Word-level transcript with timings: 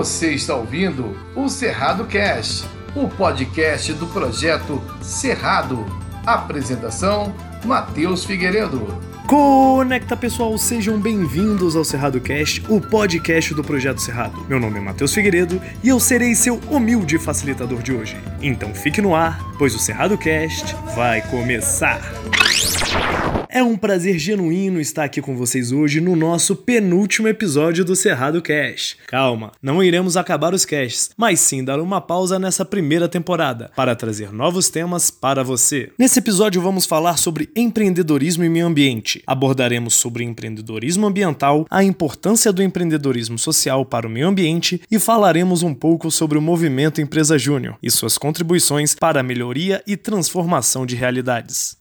Você 0.00 0.32
está 0.32 0.54
ouvindo 0.54 1.14
o 1.36 1.46
Cerrado 1.46 2.06
Cast, 2.06 2.66
o 2.96 3.06
podcast 3.06 3.92
do 3.92 4.06
projeto 4.06 4.80
Cerrado. 5.02 5.84
Apresentação: 6.24 7.34
Matheus 7.66 8.24
Figueiredo. 8.24 8.98
Conecta 9.26 10.16
pessoal, 10.16 10.56
sejam 10.56 10.98
bem-vindos 10.98 11.76
ao 11.76 11.84
Cerrado 11.84 12.18
Cast, 12.18 12.64
o 12.70 12.80
podcast 12.80 13.52
do 13.52 13.62
Projeto 13.62 14.00
Cerrado. 14.00 14.42
Meu 14.48 14.58
nome 14.58 14.78
é 14.78 14.80
Matheus 14.80 15.12
Figueiredo 15.12 15.60
e 15.84 15.90
eu 15.90 16.00
serei 16.00 16.34
seu 16.34 16.58
humilde 16.70 17.18
facilitador 17.18 17.82
de 17.82 17.92
hoje. 17.92 18.16
Então 18.40 18.74
fique 18.74 19.02
no 19.02 19.14
ar, 19.14 19.38
pois 19.58 19.74
o 19.74 19.78
Cerrado 19.78 20.16
Cast 20.16 20.74
vai 20.96 21.20
começar. 21.20 22.00
É 23.52 23.64
um 23.64 23.76
prazer 23.76 24.16
genuíno 24.16 24.80
estar 24.80 25.02
aqui 25.02 25.20
com 25.20 25.36
vocês 25.36 25.72
hoje 25.72 26.00
no 26.00 26.14
nosso 26.14 26.54
penúltimo 26.54 27.26
episódio 27.26 27.84
do 27.84 27.96
Cerrado 27.96 28.40
Cast. 28.40 28.96
Calma, 29.08 29.50
não 29.60 29.82
iremos 29.82 30.16
acabar 30.16 30.54
os 30.54 30.64
casts, 30.64 31.10
mas 31.16 31.40
sim 31.40 31.64
dar 31.64 31.80
uma 31.80 32.00
pausa 32.00 32.38
nessa 32.38 32.64
primeira 32.64 33.08
temporada 33.08 33.68
para 33.74 33.96
trazer 33.96 34.32
novos 34.32 34.70
temas 34.70 35.10
para 35.10 35.42
você. 35.42 35.90
Nesse 35.98 36.20
episódio 36.20 36.62
vamos 36.62 36.86
falar 36.86 37.16
sobre 37.16 37.50
empreendedorismo 37.56 38.44
e 38.44 38.48
meio 38.48 38.68
ambiente. 38.68 39.20
Abordaremos 39.26 39.94
sobre 39.94 40.22
empreendedorismo 40.22 41.08
ambiental, 41.08 41.66
a 41.68 41.82
importância 41.82 42.52
do 42.52 42.62
empreendedorismo 42.62 43.36
social 43.36 43.84
para 43.84 44.06
o 44.06 44.10
meio 44.10 44.28
ambiente 44.28 44.80
e 44.88 44.96
falaremos 44.96 45.64
um 45.64 45.74
pouco 45.74 46.08
sobre 46.08 46.38
o 46.38 46.42
movimento 46.42 47.00
Empresa 47.00 47.36
Júnior 47.36 47.76
e 47.82 47.90
suas 47.90 48.16
contribuições 48.16 48.94
para 48.94 49.18
a 49.18 49.24
melhoria 49.24 49.82
e 49.88 49.96
transformação 49.96 50.86
de 50.86 50.94
realidades. 50.94 51.80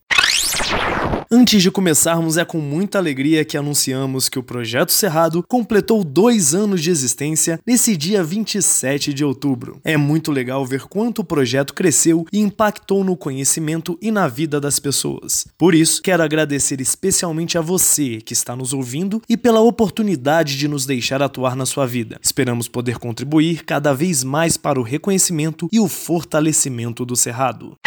Antes 1.32 1.62
de 1.62 1.70
começarmos, 1.70 2.38
é 2.38 2.44
com 2.44 2.58
muita 2.58 2.98
alegria 2.98 3.46
que 3.46 3.56
anunciamos 3.56 4.28
que 4.28 4.40
o 4.40 4.44
Projeto 4.44 4.92
Cerrado 4.92 5.46
completou 5.48 6.04
dois 6.04 6.56
anos 6.56 6.82
de 6.82 6.90
existência 6.90 7.60
nesse 7.68 7.96
dia 7.96 8.24
27 8.24 9.14
de 9.14 9.24
outubro. 9.24 9.80
É 9.84 9.96
muito 9.96 10.32
legal 10.32 10.66
ver 10.66 10.88
quanto 10.88 11.20
o 11.20 11.24
projeto 11.24 11.76
cresceu 11.76 12.26
e 12.34 12.40
impactou 12.40 13.04
no 13.04 13.16
conhecimento 13.16 13.96
e 14.02 14.10
na 14.10 14.28
vida 14.28 14.60
das 14.60 14.80
pessoas. 14.80 15.46
Por 15.56 15.76
isso, 15.76 16.02
quero 16.02 16.24
agradecer 16.24 16.82
especialmente 16.82 17.60
a 17.60 17.62
você 17.62 18.20
que 18.22 18.34
está 18.34 18.56
nos 18.56 18.74
ouvindo 18.74 19.22
e 19.30 19.38
pela 19.38 19.60
oportunidade 19.60 20.58
de 20.58 20.68
nos 20.68 20.88
deixar 20.88 21.22
atuar 21.22 21.56
na 21.56 21.68
sua 21.68 21.86
vida. 21.86 22.20
Esperamos 22.24 22.68
poder 22.68 22.98
contribuir 22.98 23.64
cada 23.66 23.94
vez 23.94 24.24
mais 24.24 24.58
para 24.58 24.80
o 24.80 24.84
reconhecimento 24.84 25.70
e 25.72 25.80
o 25.80 25.88
fortalecimento 25.88 27.06
do 27.06 27.16
Cerrado. 27.16 27.78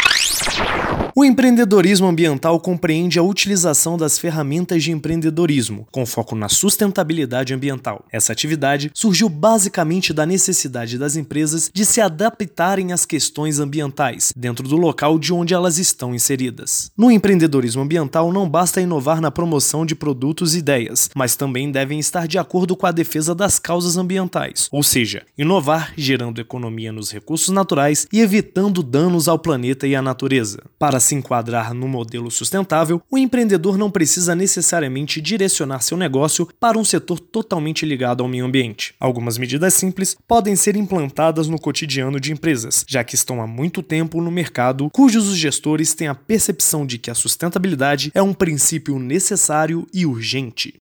O 1.14 1.26
empreendedorismo 1.26 2.06
ambiental 2.06 2.58
compreende 2.58 3.18
a 3.18 3.22
utilização 3.22 3.98
das 3.98 4.18
ferramentas 4.18 4.82
de 4.82 4.92
empreendedorismo, 4.92 5.86
com 5.92 6.06
foco 6.06 6.34
na 6.34 6.48
sustentabilidade 6.48 7.52
ambiental. 7.52 8.06
Essa 8.10 8.32
atividade 8.32 8.90
surgiu 8.94 9.28
basicamente 9.28 10.10
da 10.10 10.24
necessidade 10.24 10.96
das 10.96 11.14
empresas 11.14 11.70
de 11.72 11.84
se 11.84 12.00
adaptarem 12.00 12.94
às 12.94 13.04
questões 13.04 13.58
ambientais, 13.58 14.32
dentro 14.34 14.66
do 14.66 14.74
local 14.74 15.18
de 15.18 15.34
onde 15.34 15.52
elas 15.52 15.76
estão 15.76 16.14
inseridas. 16.14 16.90
No 16.96 17.10
empreendedorismo 17.10 17.82
ambiental, 17.82 18.32
não 18.32 18.48
basta 18.48 18.80
inovar 18.80 19.20
na 19.20 19.30
promoção 19.30 19.84
de 19.84 19.94
produtos 19.94 20.54
e 20.54 20.60
ideias, 20.60 21.10
mas 21.14 21.36
também 21.36 21.70
devem 21.70 21.98
estar 21.98 22.26
de 22.26 22.38
acordo 22.38 22.74
com 22.74 22.86
a 22.86 22.92
defesa 22.92 23.34
das 23.34 23.58
causas 23.58 23.98
ambientais, 23.98 24.66
ou 24.72 24.82
seja, 24.82 25.26
inovar 25.36 25.92
gerando 25.94 26.40
economia 26.40 26.90
nos 26.90 27.10
recursos 27.10 27.50
naturais 27.50 28.06
e 28.10 28.20
evitando 28.20 28.82
danos 28.82 29.28
ao 29.28 29.38
planeta 29.38 29.86
e 29.86 29.94
à 29.94 30.00
natureza. 30.00 30.62
Para 30.78 31.01
se 31.02 31.14
enquadrar 31.14 31.74
no 31.74 31.86
modelo 31.86 32.30
sustentável, 32.30 33.02
o 33.10 33.18
empreendedor 33.18 33.76
não 33.76 33.90
precisa 33.90 34.34
necessariamente 34.34 35.20
direcionar 35.20 35.82
seu 35.82 35.96
negócio 35.96 36.48
para 36.58 36.78
um 36.78 36.84
setor 36.84 37.20
totalmente 37.20 37.84
ligado 37.84 38.22
ao 38.22 38.28
meio 38.28 38.46
ambiente. 38.46 38.94
Algumas 38.98 39.36
medidas 39.36 39.74
simples 39.74 40.16
podem 40.26 40.56
ser 40.56 40.76
implantadas 40.76 41.48
no 41.48 41.60
cotidiano 41.60 42.18
de 42.18 42.32
empresas, 42.32 42.84
já 42.88 43.04
que 43.04 43.14
estão 43.14 43.42
há 43.42 43.46
muito 43.46 43.82
tempo 43.82 44.20
no 44.22 44.30
mercado, 44.30 44.88
cujos 44.90 45.28
os 45.28 45.36
gestores 45.36 45.94
têm 45.94 46.08
a 46.08 46.14
percepção 46.14 46.86
de 46.86 46.98
que 46.98 47.10
a 47.10 47.14
sustentabilidade 47.14 48.10
é 48.14 48.22
um 48.22 48.32
princípio 48.32 48.98
necessário 48.98 49.86
e 49.92 50.06
urgente. 50.06 50.80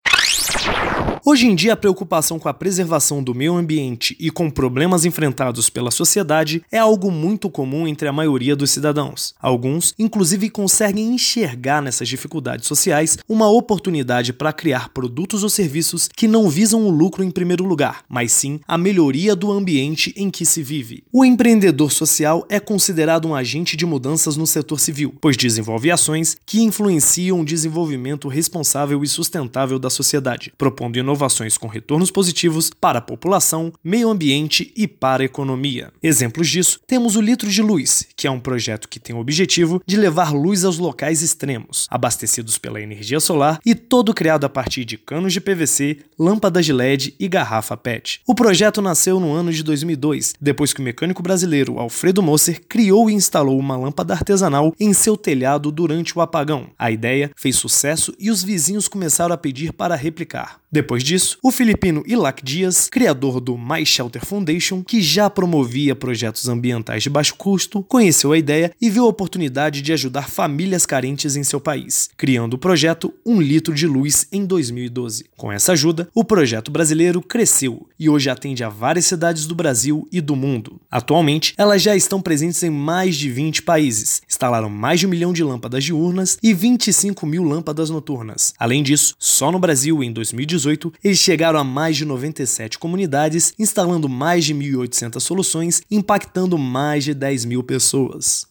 Hoje 1.24 1.46
em 1.46 1.54
dia, 1.54 1.74
a 1.74 1.78
preocupação 1.78 2.40
com 2.40 2.50
a 2.50 2.54
preservação 2.54 3.22
do 3.22 3.36
meio 3.36 3.56
ambiente 3.56 4.18
e 4.20 4.32
com 4.32 4.50
problemas 4.50 5.06
enfrentados 5.06 5.70
pela 5.70 5.92
sociedade 5.92 6.64
é 6.72 6.80
algo 6.80 7.12
muito 7.12 7.48
comum 7.48 7.88
entre 7.88 8.08
a 8.08 8.12
maioria 8.12 8.56
dos 8.56 8.72
cidadãos. 8.72 9.36
Alguns, 9.40 9.94
inclusive, 10.00 10.50
conseguem 10.50 11.14
enxergar 11.14 11.80
nessas 11.80 12.10
dificuldades 12.10 12.66
sociais 12.66 13.20
uma 13.30 13.48
oportunidade 13.48 14.34
para 14.34 14.52
criar 14.52 14.90
produtos 14.90 15.44
ou 15.44 15.50
serviços 15.50 16.10
que 16.12 16.28
não 16.28 16.50
visam 16.50 16.88
o 16.88 16.90
lucro 16.90 17.24
em 17.24 17.30
primeiro 17.30 17.66
lugar, 17.66 18.04
mas 18.10 18.32
sim 18.32 18.60
a 18.68 18.76
melhoria 18.76 19.36
do 19.36 19.52
ambiente 19.52 20.12
em 20.18 20.32
que 20.32 20.44
se 20.44 20.64
vive. 20.64 21.04
O 21.14 21.24
empreendedor 21.24 21.92
social 21.92 22.48
é 22.50 22.60
considerado 22.60 23.28
um 23.28 23.36
agente 23.36 23.78
de 23.78 23.86
mudanças 23.86 24.36
no 24.36 24.48
setor 24.48 24.80
civil, 24.80 25.14
pois 25.22 25.38
desenvolve 25.38 25.92
ações 25.92 26.36
que 26.48 26.64
influenciam 26.64 27.42
o 27.42 27.46
desenvolvimento 27.46 28.28
responsável 28.28 29.04
e 29.04 29.08
sustentável 29.08 29.78
da 29.78 29.92
sociedade, 29.92 30.52
propondo 30.58 30.98
inovações 30.98 31.11
com 31.60 31.68
retornos 31.68 32.12
positivos 32.12 32.70
para 32.70 33.00
a 33.00 33.02
população, 33.02 33.72
meio 33.84 34.10
ambiente 34.10 34.72
e 34.76 34.88
para 34.88 35.24
a 35.24 35.26
economia. 35.26 35.92
Exemplos 36.02 36.50
disso, 36.50 36.80
temos 36.88 37.16
o 37.16 37.22
Litro 37.22 37.50
de 37.50 37.62
Luz, 37.62 38.08
que 38.16 38.28
é 38.28 38.32
um 38.32 38.40
projeto 38.40 38.88
que 38.88 39.00
tem 39.00 39.16
o 39.16 39.20
objetivo 39.20 39.82
de 39.86 39.98
levar 39.98 40.34
luz 40.34 40.66
aos 40.66 40.78
locais 40.78 41.22
extremos, 41.22 41.88
abastecidos 41.90 42.58
pela 42.58 42.82
energia 42.82 43.20
solar 43.20 43.60
e 43.66 43.76
todo 43.76 44.14
criado 44.14 44.46
a 44.46 44.50
partir 44.50 44.86
de 44.86 44.98
canos 44.98 45.34
de 45.34 45.42
PVC, 45.42 45.98
lâmpadas 46.18 46.66
de 46.66 46.74
LED 46.74 47.16
e 47.20 47.28
garrafa 47.28 47.78
PET. 47.78 48.22
O 48.28 48.36
projeto 48.36 48.82
nasceu 48.82 49.20
no 49.20 49.32
ano 49.32 49.52
de 49.52 49.64
2002, 49.64 50.34
depois 50.40 50.74
que 50.74 50.82
o 50.82 50.84
mecânico 50.84 51.22
brasileiro 51.22 51.80
Alfredo 51.80 52.22
Moser 52.22 52.62
criou 52.68 53.10
e 53.10 53.14
instalou 53.14 53.58
uma 53.58 53.78
lâmpada 53.78 54.14
artesanal 54.14 54.74
em 54.80 54.94
seu 54.94 55.16
telhado 55.16 55.72
durante 55.72 56.18
o 56.18 56.22
apagão. 56.22 56.68
A 56.78 56.92
ideia 56.92 57.32
fez 57.36 57.56
sucesso 57.56 58.14
e 58.20 58.30
os 58.30 58.44
vizinhos 58.44 58.88
começaram 58.88 59.34
a 59.34 59.38
pedir 59.38 59.74
para 59.74 59.96
replicar. 59.96 60.62
Depois 60.72 61.01
disso, 61.04 61.38
o 61.42 61.52
filipino 61.52 62.04
Ilac 62.06 62.44
Dias, 62.44 62.90
criador 62.90 63.40
do 63.40 63.58
My 63.58 63.86
Shelter 63.86 64.26
Foundation, 64.26 64.84
que 64.84 65.02
já 65.02 65.30
promovia 65.30 65.96
projetos 65.96 66.48
ambientais 66.48 67.04
de 67.04 67.10
baixo 67.10 67.36
custo, 67.36 67.84
conheceu 67.84 68.32
a 68.32 68.38
ideia 68.38 68.72
e 68.82 68.90
viu 68.90 69.06
a 69.06 69.10
oportunidade 69.10 69.82
de 69.82 69.94
ajudar 69.94 70.30
famílias 70.30 70.86
carentes 70.86 71.36
em 71.36 71.44
seu 71.44 71.60
país, 71.60 72.10
criando 72.18 72.56
o 72.56 72.58
projeto 72.58 73.14
Um 73.26 73.42
Litro 73.42 73.74
de 73.74 73.88
Luz 73.88 74.28
em 74.32 74.46
2012. 74.46 75.26
Com 75.38 75.52
essa 75.52 75.74
ajuda, 75.74 76.10
o 76.14 76.24
projeto 76.24 76.72
brasileiro 76.72 77.22
cresceu 77.22 77.88
e 78.00 78.10
hoje 78.10 78.30
atende 78.30 78.64
a 78.64 78.70
várias 78.70 79.06
cidades 79.06 79.46
do 79.46 79.56
Brasil 79.56 80.08
e 80.12 80.22
do 80.22 80.36
mundo. 80.36 80.80
Atualmente, 80.90 81.54
elas 81.58 81.82
já 81.82 81.96
estão 81.96 82.22
presentes 82.22 82.62
em 82.64 82.70
mais 82.70 83.16
de 83.16 83.30
20 83.30 83.64
países, 83.64 84.22
instalaram 84.28 84.70
mais 84.70 85.00
de 85.00 85.08
um 85.08 85.10
milhão 85.10 85.34
de 85.34 85.44
lâmpadas 85.44 85.84
diurnas 85.84 86.38
e 86.42 86.54
25 86.54 87.26
mil 87.26 87.44
lâmpadas 87.44 87.90
noturnas. 87.90 88.54
Além 88.58 88.84
disso, 88.84 89.16
só 89.18 89.52
no 89.52 89.60
Brasil, 89.60 90.04
em 90.04 90.12
2018, 90.12 90.91
2018, 90.92 91.00
eles 91.04 91.20
chegaram 91.20 91.60
a 91.60 91.64
mais 91.64 91.98
de 91.98 92.06
97 92.06 92.78
comunidades, 92.78 93.54
instalando 93.58 94.10
mais 94.10 94.46
de 94.46 94.54
1.800 94.54 95.20
soluções, 95.20 95.82
impactando 95.90 96.58
mais 96.58 97.04
de 97.04 97.14
10 97.14 97.46
mil 97.46 97.64
pessoas. 97.64 98.51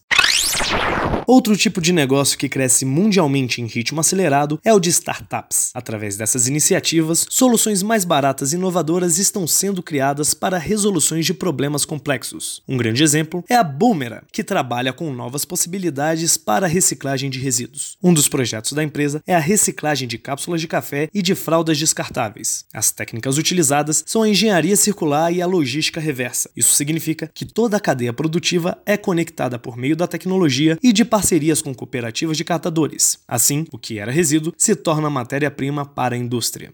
Outro 1.33 1.57
tipo 1.57 1.81
de 1.81 1.93
negócio 1.93 2.37
que 2.37 2.49
cresce 2.49 2.85
mundialmente 2.85 3.63
em 3.63 3.67
ritmo 3.67 4.01
acelerado 4.01 4.59
é 4.65 4.75
o 4.75 4.81
de 4.81 4.89
startups. 4.91 5.71
Através 5.73 6.17
dessas 6.17 6.49
iniciativas, 6.49 7.25
soluções 7.31 7.85
mais 7.85 8.05
baratas 8.05 8.53
e 8.53 8.57
inovadoras 8.57 9.17
estão 9.17 9.47
sendo 9.47 9.81
criadas 9.81 10.35
para 10.35 10.59
resoluções 10.59 11.25
de 11.25 11.33
problemas 11.33 11.85
complexos. 11.85 12.65
Um 12.67 12.77
grande 12.77 13.05
exemplo 13.05 13.45
é 13.49 13.55
a 13.55 13.63
Boomera, 13.63 14.25
que 14.33 14.43
trabalha 14.43 14.93
com 14.93 15.15
novas 15.15 15.45
possibilidades 15.45 16.37
para 16.37 16.67
a 16.67 16.69
reciclagem 16.69 17.31
de 17.31 17.39
resíduos. 17.39 17.97
Um 18.03 18.13
dos 18.13 18.27
projetos 18.27 18.73
da 18.73 18.83
empresa 18.83 19.23
é 19.25 19.33
a 19.33 19.39
reciclagem 19.39 20.09
de 20.09 20.19
cápsulas 20.19 20.61
de 20.61 20.67
café 20.67 21.09
e 21.15 21.23
de 21.23 21.37
fraldas 21.37 21.79
descartáveis. 21.79 22.65
As 22.75 22.91
técnicas 22.91 23.39
utilizadas 23.39 24.03
são 24.05 24.25
a 24.25 24.29
engenharia 24.29 24.75
circular 24.75 25.33
e 25.33 25.41
a 25.41 25.47
logística 25.47 26.01
reversa. 26.01 26.51
Isso 26.57 26.75
significa 26.75 27.31
que 27.33 27.45
toda 27.45 27.77
a 27.77 27.81
cadeia 27.81 28.13
produtiva 28.13 28.77
é 28.85 28.97
conectada 28.97 29.61
por 29.61 29.77
meio 29.77 29.95
da 29.95 30.09
tecnologia 30.09 30.77
e 30.83 30.93
de 30.93 31.05
parcerias 31.05 31.20
com 31.63 31.75
cooperativas 31.75 32.37
de 32.37 32.45
catadores. 32.45 33.19
Assim, 33.27 33.67
o 33.73 33.79
que 33.79 33.99
era 33.99 34.13
resíduo 34.13 34.53
se 34.57 34.75
torna 34.75 35.11
matéria-prima 35.11 35.85
para 35.85 36.15
a 36.15 36.19
indústria. 36.19 36.73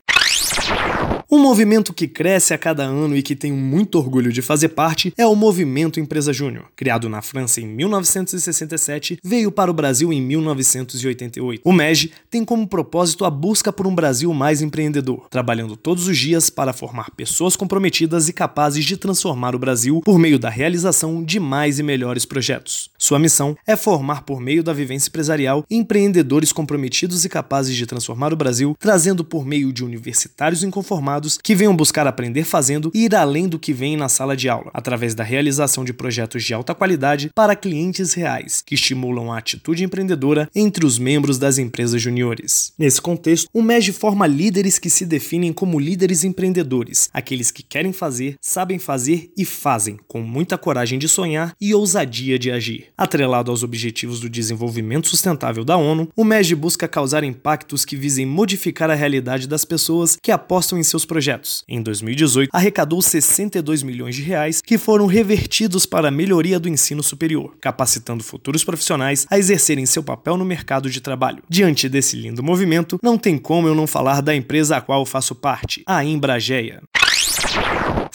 Um 1.29 1.39
movimento 1.39 1.93
que 1.93 2.07
cresce 2.07 2.55
a 2.55 2.59
cada 2.59 2.85
ano 2.85 3.17
e 3.17 3.23
que 3.23 3.35
tenho 3.35 3.57
muito 3.57 3.99
orgulho 3.99 4.33
de 4.33 4.41
fazer 4.41 4.69
parte 4.69 5.13
é 5.19 5.27
o 5.27 5.35
Movimento 5.35 5.99
Empresa 5.99 6.33
Júnior. 6.33 6.67
Criado 6.77 7.09
na 7.09 7.21
França 7.21 7.61
em 7.61 7.67
1967, 7.67 9.19
veio 9.25 9.51
para 9.51 9.69
o 9.69 9.75
Brasil 9.75 10.13
em 10.13 10.23
1988. 10.23 11.63
O 11.65 11.73
MEG 11.73 12.13
tem 12.31 12.45
como 12.45 12.67
propósito 12.69 13.25
a 13.25 13.31
busca 13.31 13.73
por 13.73 13.89
um 13.89 13.95
Brasil 13.95 14.33
mais 14.33 14.63
empreendedor, 14.63 15.27
trabalhando 15.29 15.77
todos 15.77 16.07
os 16.07 16.17
dias 16.17 16.49
para 16.49 16.73
formar 16.73 17.11
pessoas 17.11 17.57
comprometidas 17.57 18.29
e 18.29 18.33
capazes 18.33 18.85
de 18.85 18.97
transformar 18.97 19.57
o 19.57 19.59
Brasil 19.59 20.01
por 20.05 20.21
meio 20.21 20.39
da 20.39 20.49
realização 20.49 21.25
de 21.25 21.41
mais 21.41 21.81
e 21.81 21.83
melhores 21.83 22.25
projetos. 22.25 22.89
Sua 22.97 23.19
missão 23.19 23.57
é 23.67 23.75
formar, 23.75 24.23
por 24.23 24.41
meio 24.41 24.63
da 24.63 24.73
vivência 24.73 25.09
empresarial, 25.09 25.65
empreendedores 25.69 26.53
comprometidos 26.53 27.25
e 27.25 27.29
capazes 27.29 27.77
de 27.77 27.85
transformar 27.85 28.33
o 28.33 28.37
Brasil, 28.37 28.77
trazendo 28.79 29.25
por 29.25 29.45
meio 29.45 29.73
de 29.73 29.85
universitários 29.85 30.56
inconformados 30.63 31.39
que 31.43 31.55
venham 31.55 31.77
buscar 31.77 32.07
aprender 32.07 32.45
fazendo 32.45 32.91
e 32.95 33.05
ir 33.05 33.15
além 33.15 33.49
do 33.49 33.59
que 33.59 33.73
vem 33.73 33.97
na 33.97 34.09
sala 34.09 34.37
de 34.37 34.49
aula, 34.49 34.71
através 34.73 35.15
da 35.15 35.25
realização 35.25 35.85
de 35.85 35.93
projetos 35.93 36.45
de 36.45 36.55
alta 36.55 36.75
qualidade 36.75 37.31
para 37.35 37.57
clientes 37.57 38.15
reais, 38.15 38.63
que 38.65 38.75
estimulam 38.75 39.33
a 39.33 39.39
atitude 39.39 39.85
empreendedora 39.85 40.49
entre 40.55 40.85
os 40.85 40.99
membros 40.99 41.39
das 41.39 41.59
empresas 41.59 42.01
juniores. 42.01 42.73
Nesse 42.79 43.01
contexto, 43.01 43.49
o 43.53 43.63
MEG 43.63 43.93
forma 43.93 44.27
líderes 44.27 44.79
que 44.79 44.91
se 44.91 45.07
definem 45.07 45.53
como 45.53 45.79
líderes 45.79 46.25
empreendedores, 46.25 47.09
aqueles 47.13 47.51
que 47.51 47.63
querem 47.63 47.93
fazer, 47.93 48.37
sabem 48.41 48.79
fazer 48.79 49.31
e 49.37 49.45
fazem, 49.45 49.99
com 50.07 50.21
muita 50.21 50.59
coragem 50.59 50.99
de 50.99 51.09
sonhar 51.09 51.55
e 51.61 51.75
ousadia 51.75 52.39
de 52.39 52.51
agir. 52.51 52.89
Atrelado 52.97 53.51
aos 53.51 53.63
objetivos 53.63 54.21
do 54.21 54.29
desenvolvimento 54.29 55.09
sustentável 55.09 55.65
da 55.65 55.77
ONU, 55.77 56.09
o 56.17 56.25
MEG 56.25 56.55
busca 56.55 56.89
causar 56.89 57.25
impactos 57.25 57.85
que 57.85 57.97
visem 57.97 58.27
modificar 58.27 58.91
a 58.91 58.95
realidade 58.95 59.47
das 59.47 59.65
pessoas 59.65 60.17
que 60.21 60.33
apostam 60.47 60.79
em 60.79 60.83
seus 60.85 61.05
projetos. 61.05 61.65
Em 61.69 61.83
2018, 61.83 62.51
arrecadou 62.53 63.03
62 63.03 63.83
milhões 63.83 64.15
de 64.15 64.23
reais 64.23 64.63
que 64.63 64.79
foram 64.79 65.07
revertidos 65.07 65.85
para 65.85 66.07
a 66.07 66.11
melhoria 66.11 66.61
do 66.61 66.69
ensino 66.69 67.03
superior, 67.03 67.57
capacitando 67.61 68.23
futuros 68.23 68.63
profissionais 68.63 69.27
a 69.29 69.37
exercerem 69.37 69.85
seu 69.85 70.05
papel 70.05 70.37
no 70.37 70.45
mercado 70.45 70.89
de 70.89 71.01
trabalho. 71.01 71.43
Diante 71.49 71.89
desse 71.89 72.17
lindo 72.17 72.45
movimento, 72.45 72.99
não 73.03 73.19
tem 73.19 73.37
como 73.37 73.67
eu 73.67 73.75
não 73.75 73.89
falar 73.89 74.23
da 74.23 74.37
empresa 74.37 74.77
a 74.77 74.81
qual 74.81 75.05
faço 75.05 75.35
parte, 75.35 75.83
a 75.85 76.05
Embrageia. 76.05 76.81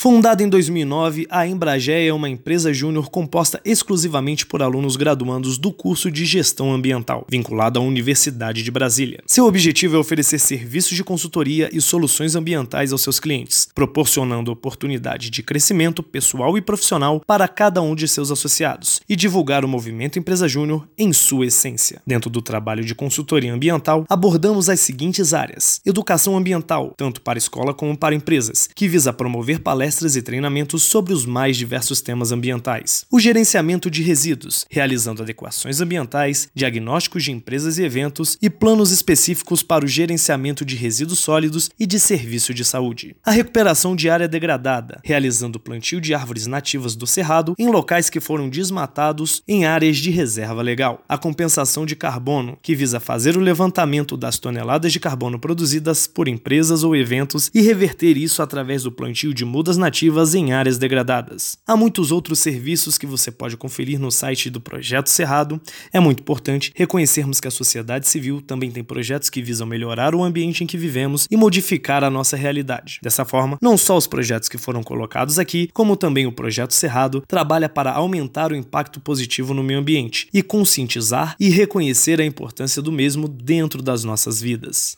Fundada 0.01 0.41
em 0.41 0.49
2009, 0.49 1.27
a 1.29 1.45
Embrageia 1.45 2.09
é 2.09 2.13
uma 2.13 2.27
empresa 2.27 2.73
júnior 2.73 3.11
composta 3.11 3.61
exclusivamente 3.63 4.47
por 4.47 4.63
alunos 4.63 4.95
graduandos 4.95 5.59
do 5.59 5.71
curso 5.71 6.09
de 6.09 6.25
Gestão 6.25 6.73
Ambiental, 6.73 7.23
vinculada 7.29 7.77
à 7.77 7.83
Universidade 7.83 8.63
de 8.63 8.71
Brasília. 8.71 9.21
Seu 9.27 9.45
objetivo 9.45 9.95
é 9.95 9.99
oferecer 9.99 10.39
serviços 10.39 10.95
de 10.97 11.03
consultoria 11.03 11.69
e 11.71 11.79
soluções 11.79 12.35
ambientais 12.35 12.91
aos 12.91 13.03
seus 13.03 13.19
clientes, 13.19 13.67
proporcionando 13.75 14.51
oportunidade 14.51 15.29
de 15.29 15.43
crescimento 15.43 16.01
pessoal 16.01 16.57
e 16.57 16.61
profissional 16.61 17.19
para 17.19 17.47
cada 17.47 17.79
um 17.81 17.93
de 17.93 18.07
seus 18.07 18.31
associados 18.31 19.01
e 19.07 19.15
divulgar 19.15 19.63
o 19.63 19.67
movimento 19.67 20.17
Empresa 20.17 20.47
Júnior 20.47 20.87
em 20.97 21.13
sua 21.13 21.45
essência. 21.45 22.01
Dentro 22.07 22.27
do 22.27 22.41
trabalho 22.41 22.83
de 22.83 22.95
consultoria 22.95 23.53
ambiental, 23.53 24.03
abordamos 24.09 24.67
as 24.67 24.79
seguintes 24.79 25.31
áreas: 25.31 25.79
educação 25.85 26.35
ambiental, 26.35 26.95
tanto 26.97 27.21
para 27.21 27.37
escola 27.37 27.71
como 27.71 27.95
para 27.95 28.15
empresas, 28.15 28.67
que 28.73 28.87
visa 28.87 29.13
promover 29.13 29.30
palestras 29.61 29.91
palestras 30.01 30.15
e 30.15 30.21
treinamentos 30.21 30.83
sobre 30.83 31.13
os 31.13 31.25
mais 31.25 31.57
diversos 31.57 32.01
temas 32.01 32.31
ambientais. 32.31 33.05
O 33.11 33.19
gerenciamento 33.19 33.89
de 33.89 34.01
resíduos, 34.01 34.65
realizando 34.69 35.21
adequações 35.21 35.81
ambientais, 35.81 36.49
diagnósticos 36.53 37.23
de 37.23 37.31
empresas 37.31 37.77
e 37.77 37.83
eventos 37.83 38.37
e 38.41 38.49
planos 38.49 38.91
específicos 38.91 39.63
para 39.63 39.85
o 39.85 39.87
gerenciamento 39.87 40.63
de 40.63 40.75
resíduos 40.75 41.19
sólidos 41.19 41.69
e 41.79 41.85
de 41.85 41.99
serviço 41.99 42.53
de 42.53 42.63
saúde. 42.63 43.15
A 43.23 43.31
recuperação 43.31 43.95
de 43.95 44.09
área 44.09 44.27
degradada, 44.27 44.99
realizando 45.03 45.59
plantio 45.59 46.01
de 46.01 46.13
árvores 46.13 46.47
nativas 46.47 46.95
do 46.95 47.05
cerrado 47.07 47.55
em 47.57 47.67
locais 47.67 48.09
que 48.09 48.19
foram 48.19 48.49
desmatados 48.49 49.43
em 49.47 49.65
áreas 49.65 49.97
de 49.97 50.09
reserva 50.09 50.61
legal. 50.61 51.03
A 51.07 51.17
compensação 51.17 51.85
de 51.85 51.95
carbono, 51.95 52.57
que 52.61 52.75
visa 52.75 52.99
fazer 52.99 53.35
o 53.35 53.41
levantamento 53.41 54.15
das 54.15 54.39
toneladas 54.39 54.91
de 54.91 54.99
carbono 54.99 55.39
produzidas 55.39 56.07
por 56.07 56.27
empresas 56.27 56.83
ou 56.83 56.95
eventos 56.95 57.49
e 57.53 57.61
reverter 57.61 58.17
isso 58.17 58.41
através 58.41 58.83
do 58.83 58.91
plantio 59.11 59.33
de 59.33 59.43
mudas 59.43 59.77
nativas 59.77 60.33
em 60.33 60.53
áreas 60.53 60.77
degradadas. 60.77 61.57
Há 61.67 61.75
muitos 61.75 62.13
outros 62.13 62.39
serviços 62.39 62.97
que 62.97 63.05
você 63.05 63.29
pode 63.29 63.57
conferir 63.57 63.99
no 63.99 64.09
site 64.09 64.49
do 64.49 64.61
Projeto 64.61 65.09
Cerrado. 65.09 65.59
É 65.91 65.99
muito 65.99 66.21
importante 66.21 66.71
reconhecermos 66.73 67.41
que 67.41 67.47
a 67.47 67.51
sociedade 67.51 68.07
civil 68.07 68.41
também 68.41 68.71
tem 68.71 68.83
projetos 68.83 69.29
que 69.29 69.41
visam 69.41 69.67
melhorar 69.67 70.15
o 70.15 70.23
ambiente 70.23 70.63
em 70.63 70.67
que 70.67 70.77
vivemos 70.77 71.27
e 71.29 71.35
modificar 71.35 72.05
a 72.05 72.09
nossa 72.09 72.37
realidade. 72.37 72.99
Dessa 73.03 73.25
forma, 73.25 73.57
não 73.61 73.77
só 73.77 73.97
os 73.97 74.07
projetos 74.07 74.47
que 74.47 74.57
foram 74.57 74.81
colocados 74.81 75.37
aqui, 75.37 75.69
como 75.73 75.97
também 75.97 76.25
o 76.25 76.31
Projeto 76.31 76.73
Cerrado 76.73 77.21
trabalha 77.27 77.67
para 77.67 77.91
aumentar 77.91 78.53
o 78.53 78.55
impacto 78.55 79.01
positivo 79.01 79.53
no 79.53 79.61
meio 79.61 79.81
ambiente 79.81 80.29
e 80.33 80.41
conscientizar 80.41 81.35
e 81.37 81.49
reconhecer 81.49 82.21
a 82.21 82.25
importância 82.25 82.81
do 82.81 82.93
mesmo 82.93 83.27
dentro 83.27 83.81
das 83.81 84.05
nossas 84.05 84.39
vidas. 84.39 84.97